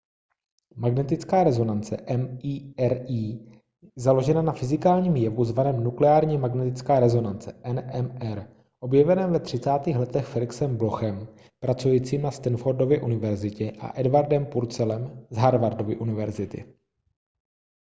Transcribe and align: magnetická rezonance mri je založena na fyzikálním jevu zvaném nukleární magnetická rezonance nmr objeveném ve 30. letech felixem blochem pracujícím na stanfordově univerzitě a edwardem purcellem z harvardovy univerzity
magnetická 0.83 1.39
rezonance 1.47 1.95
mri 1.95 2.71
je 3.07 3.61
založena 3.95 4.41
na 4.41 4.51
fyzikálním 4.53 5.15
jevu 5.15 5.45
zvaném 5.45 5.83
nukleární 5.83 6.37
magnetická 6.37 6.99
rezonance 6.99 7.61
nmr 7.71 8.39
objeveném 8.79 9.31
ve 9.33 9.39
30. 9.39 9.69
letech 9.87 10.25
felixem 10.25 10.77
blochem 10.77 11.27
pracujícím 11.59 12.21
na 12.21 12.31
stanfordově 12.31 13.01
univerzitě 13.01 13.71
a 13.79 13.99
edwardem 13.99 14.45
purcellem 14.45 15.25
z 15.29 15.37
harvardovy 15.37 15.95
univerzity 15.97 16.65